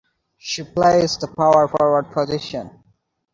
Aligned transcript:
She 0.39 0.63
plays 0.63 1.15
the 1.19 1.27
power 1.27 1.67
forward 1.67 2.05
position. 2.11 2.71